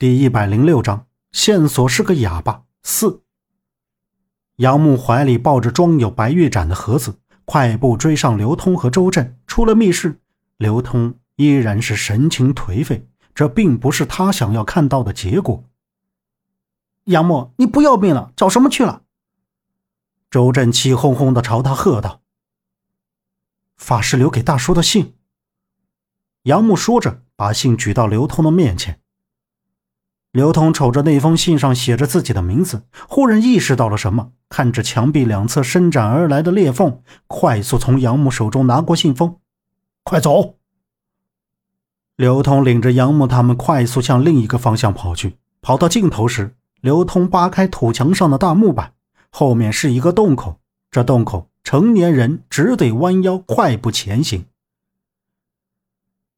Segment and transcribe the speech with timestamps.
[0.00, 2.62] 第一百零六章，线索是个哑巴。
[2.84, 3.24] 四。
[4.58, 9.36] 杨木怀里抱着装有白玉盏的盒子，快步追上刘通和周震。
[9.48, 10.20] 出了密室，
[10.56, 15.64] 刘通依然是神情颓废，这并不是他想要看到的结果。
[17.06, 18.32] 杨木，你不要命了？
[18.36, 19.02] 找什么去了？
[20.30, 22.20] 周震气哄哄的朝他喝道
[23.76, 25.16] ：“法师留给大叔的信。”
[26.44, 29.00] 杨木说着，把信举到刘通的面前。
[30.38, 39.38] 刘通瞅着那封信上写着自己的名字，忽然意识到了什么，看着墙壁两侧伸展而来的裂缝，快速从杨木手中拿过信封。
[40.04, 40.54] 快走！
[42.14, 45.38] 刘通领着杨木他们快速向另一个方向跑去。
[45.60, 48.92] 跑到尽头时，刘通扒开土墙上的大木板，
[49.30, 50.60] 后面是一个洞口。
[50.92, 54.44] 这洞口，成年人只得弯腰快步前行。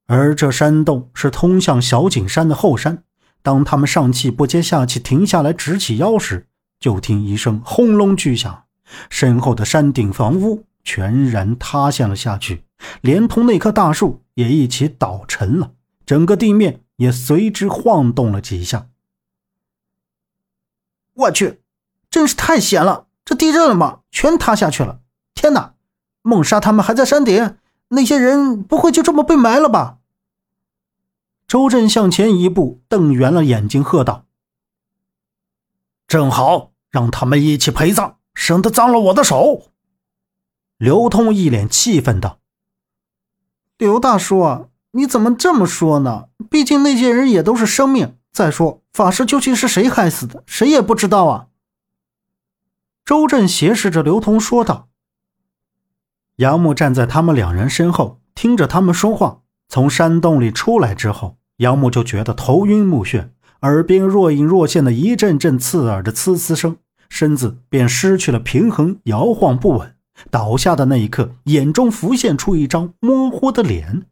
[0.07, 3.05] 而这山洞是通向小景山的后山。
[3.43, 6.47] 当他们上气不接下气停下来直起腰时，
[6.79, 8.65] 就听一声轰隆巨响，
[9.09, 12.65] 身后的山顶房屋全然塌陷了下去，
[13.01, 15.73] 连同那棵大树也一起倒沉了，
[16.05, 18.87] 整个地面也随之晃动了几下。
[21.15, 21.61] 我去，
[22.11, 23.07] 真是太险了！
[23.25, 24.01] 这地震了吗？
[24.11, 25.01] 全塌下去了！
[25.35, 25.75] 天哪，
[26.23, 27.57] 孟莎他们还在山顶，
[27.89, 29.99] 那些人不会就这么被埋了吧？
[31.51, 34.25] 周震向前一步，瞪圆了眼睛，喝道
[36.07, 39.73] ：“正好让他们一起陪葬，省得脏了我的手。”
[40.79, 42.39] 刘通一脸气愤道
[43.79, 46.29] ：“刘大叔，你怎么这么说呢？
[46.49, 48.17] 毕竟那些人也都是生命。
[48.31, 51.49] 再说，法师究竟是谁害死的，谁也不知道啊。”
[53.05, 54.89] 周震斜视着刘通说道。
[56.37, 59.43] 杨木站在他们两人身后，听着他们说话。
[59.69, 61.39] 从山洞里出来之后。
[61.61, 63.29] 杨木就觉得头晕目眩，
[63.61, 66.79] 耳边若隐若现的一阵阵刺耳的呲呲声，
[67.11, 69.95] 身子便失去了平衡，摇晃不稳。
[70.31, 74.07] 倒下的那一刻，眼中浮现出一张模糊的脸。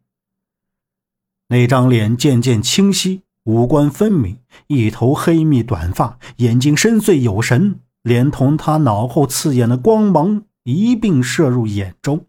[1.47, 4.37] 那张脸渐渐清晰，五官分明，
[4.67, 12.27] 一头黑密短发，眼睛深邃有神，连同他脑后刺眼的光芒一并射入眼中。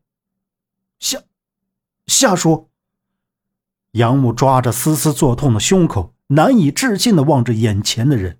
[0.99, 1.19] 夏
[2.07, 2.70] 夏叔。
[3.93, 8.39] 杨木抓着丝丝作痛的胸口，难以置信的望着眼前的人。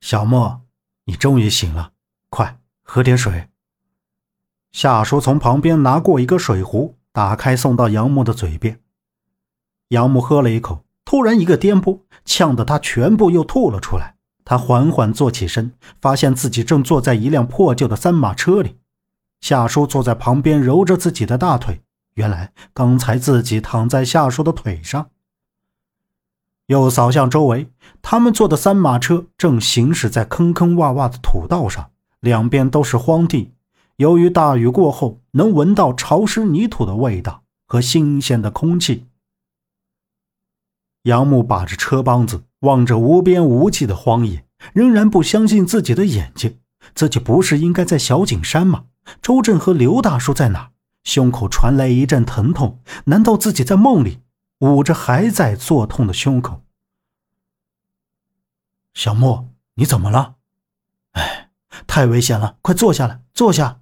[0.00, 0.62] 小莫，
[1.04, 1.92] 你终于醒了，
[2.30, 3.48] 快喝点水。
[4.72, 8.80] 夏叔从旁边拿过一个水壶，打开送到杨木的嘴边。
[9.88, 14.16] 杨木喝了一口，突然一个颠簸，呛得他全部又吐了出来。
[14.44, 18.78] 他缓缓坐起身，发现自己正坐在一辆破旧的三马车里。
[19.40, 21.82] 夏叔坐在旁边，揉着自己的大腿。
[22.14, 25.10] 原来刚才自己躺在夏叔的腿上，
[26.66, 27.68] 又扫向周围，
[28.00, 33.52] 他们坐的三马车正行驶在坑坑洼洼的土道上，两边都是荒地。
[33.96, 39.06] 由于大雨过后，能闻到潮湿泥土的味道和新鲜的空气。
[41.02, 46.58] 杨木把着车帮子，望着无边无际的荒野，仍然不相信自己的眼睛。
[46.94, 48.84] 自己不是应该在小景山吗？
[49.20, 50.70] 周震和刘大叔在哪？
[51.04, 54.22] 胸口传来一阵疼痛，难道自己在梦里
[54.58, 56.62] 捂着还在作痛的胸口？
[58.94, 60.36] 小莫，你怎么了？
[61.12, 61.50] 哎，
[61.86, 63.80] 太危险了，快坐下来，坐下。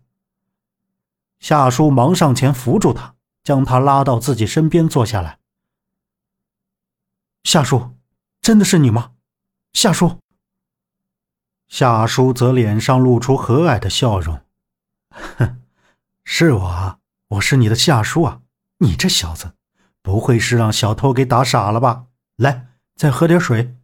[1.38, 5.38] 夏叔忙上前扶住他，将他拉到自己身边坐下来。
[7.44, 7.96] 夏叔，
[8.40, 9.12] 真的是你吗？
[9.72, 10.18] 夏叔。
[11.68, 14.40] 夏叔则脸上露出和蔼的笑容，
[15.10, 15.62] 哼，
[16.24, 16.98] 是我啊。
[17.32, 18.40] 我是你的夏叔啊！
[18.78, 19.52] 你这小子，
[20.02, 22.04] 不会是让小偷给打傻了吧？
[22.36, 23.74] 来，再喝点水。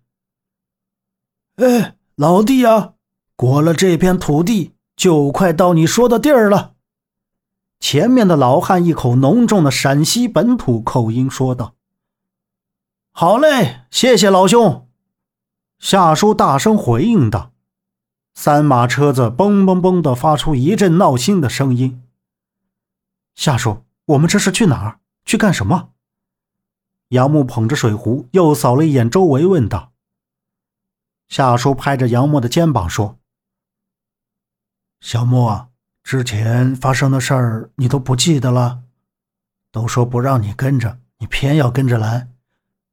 [1.57, 2.95] 哎，老弟啊，
[3.37, 6.75] 过了这片土地，就快到你说的地儿了。
[7.81, 11.75] 前面的老汉一口浓重的陕西本土口音说道
[13.13, 14.89] ：“好嘞，谢谢老兄。”
[15.79, 17.53] 夏叔大声回应道。
[18.35, 22.03] 三马车子嘣嘣嘣的发出一阵闹心的声音。
[23.39, 24.99] 夏叔，我们这是去哪儿？
[25.25, 25.91] 去干什么？
[27.11, 29.93] 杨木捧着水壶，又扫了一眼周围，问道。
[31.29, 33.21] 夏叔拍着杨木的肩膀说
[35.01, 35.69] ：“小木啊，
[36.03, 38.81] 之前发生的事儿你都不记得了？
[39.71, 42.27] 都说不让你跟着，你偏要跟着来。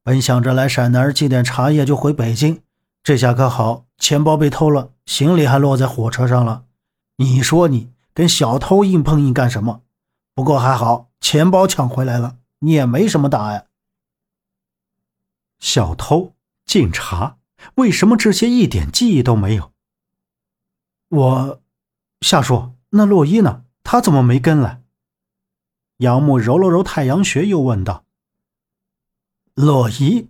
[0.04, 2.62] 本想着来陕南寄点茶叶就回北京，
[3.02, 6.66] 这下可好，钱包被偷了，行李还落在火车上了。
[7.16, 9.82] 你说你跟小偷硬碰硬干什么？”
[10.36, 13.68] 不过还好，钱包抢回来了，你也没什么大碍。
[15.58, 16.34] 小偷、
[16.66, 17.38] 警察，
[17.76, 19.72] 为什么这些一点记忆都没有？
[21.08, 21.62] 我，
[22.20, 23.64] 夏叔，那洛伊呢？
[23.82, 24.82] 他怎么没跟来？
[25.96, 28.04] 杨木揉了揉太阳穴，又问道
[29.56, 30.28] ：“洛伊，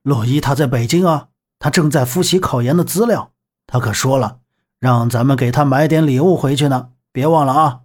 [0.00, 1.28] 洛伊他在北京啊，
[1.58, 3.32] 他正在复习考研的资料。
[3.66, 4.40] 他可说了，
[4.78, 7.80] 让咱们给他买点礼物回去呢，别忘了啊。”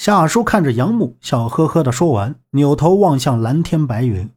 [0.00, 4.30] 夏叔看着杨木，笑呵呵的说完，扭头望向蓝天白云。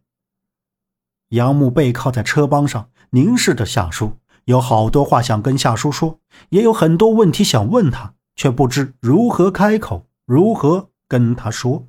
[1.30, 6.20] 杨木背靠在车帮上，凝视着夏叔，有好多话想跟夏叔说，
[6.50, 10.90] 也有很多问题想问他，却不知如何开口，如何。
[11.08, 11.88] 跟他说：“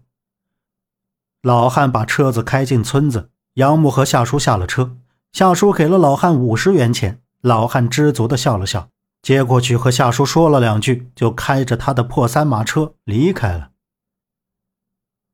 [1.42, 4.96] 老汉把车子开进村子，杨木和夏叔下了车。
[5.32, 8.90] 夏叔给了老汉五十元钱，老汉知足的笑了笑，
[9.24, 13.70] 接过去和夏叔说了两句，就开着他的破三马车离开了。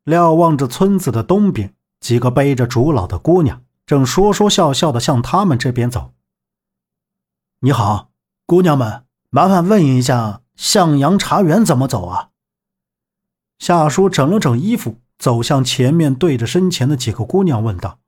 [0.04, 6.12] 瞭望着村子的东边，几个背着竹篓的姑娘正说说笑笑的向他们这边走。
[7.62, 8.12] 你好，
[8.46, 12.28] 姑娘们，麻烦问一下，向阳茶园怎么走啊？”
[13.58, 17.98] 夏叔整了整衣服，走向前面，对着身前的几个姑娘问道：“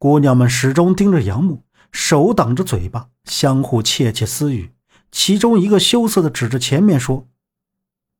[0.00, 4.72] 姑娘们始终盯着杨木，手挡着嘴巴，相互窃窃私语。
[5.10, 7.26] 其中一个羞涩的指着前面说：‘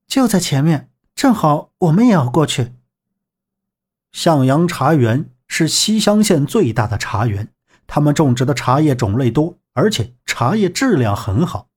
[0.07, 2.73] 就在前面，正好我们也要过去。’
[4.13, 7.49] 向阳茶园是西乡县最大的茶园，
[7.87, 11.69] 他们种植的茶叶种类多，而且茶叶质量很好。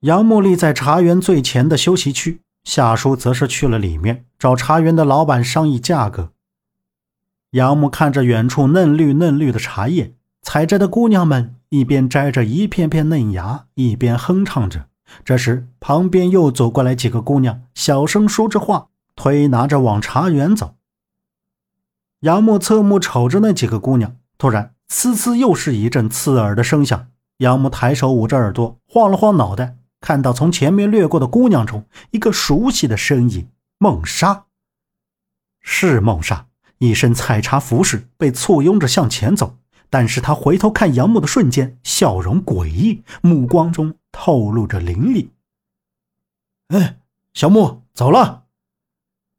[0.00, 6.32] 杨木立在茶园最前的休息区。”夏叔则是去了里面，找茶园的老板商议价格。
[7.50, 14.86] 杨木看着远处嫩绿嫩绿的茶叶，采摘的姑娘们一边摘着一片片嫩芽，一边哼唱着。
[15.24, 20.76] 这时，旁边又走过来几个姑娘，小声说着话，推拿着往茶园走。
[22.20, 27.08] 杨木侧目瞅着那几个姑娘，突然，呲呲，又是一阵刺耳的声响。
[27.38, 29.76] 杨木抬手捂着耳朵，晃了晃脑袋。
[30.00, 33.48] 看到从前面掠过的姑娘中，一个熟悉的身影，
[33.78, 34.44] 梦莎。
[35.60, 36.46] 是梦莎，
[36.78, 39.58] 一身采茶服饰，被簇拥着向前走。
[39.90, 45.30] 但是他回头看杨木的瞬间，笑容诡异，目光中透露着凌厉。
[46.68, 46.98] 哎，
[47.32, 48.44] 小木走了。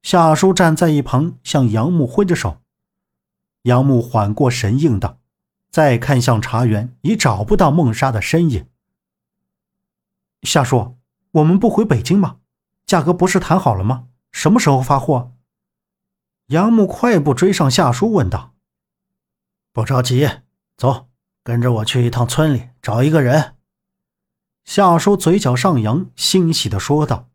[0.02, 2.62] 夏叔站在一旁，向杨木挥着手。
[3.64, 5.18] 杨木缓过神，应道
[5.72, 8.68] ：“再看向茶园，已找不到梦莎的身影。”
[10.44, 10.98] 夏叔，
[11.32, 12.38] 我们不回北京吗？
[12.86, 14.08] 价格不是谈好了吗？
[14.32, 15.32] 什么时候发货？
[16.48, 18.54] 杨木快步追上夏叔，问道
[19.76, 20.26] ：“不着急，
[20.78, 21.10] 走，
[21.44, 23.56] 跟着我去一趟村里找一个人。”
[24.64, 27.28] 夏叔嘴角上扬，欣喜的说道：“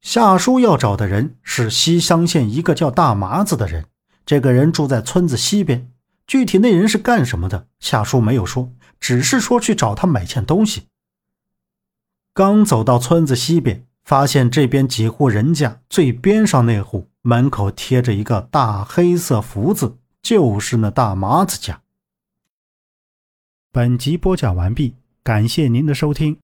[0.00, 3.84] 夏叔要找的人是西乡县一个叫大麻子的人，
[4.24, 5.92] 这个人住在村子西边。
[6.26, 10.86] 具体那人是干什么的，夏叔没有说，只是说去找他买件东西。”
[12.32, 21.82] 刚走到村子西边，发现这边几户人家最边上那户门口贴着一个大黑色福字，就是那大麻子家。
[23.70, 26.40] 本集播讲完毕，感谢您的收听。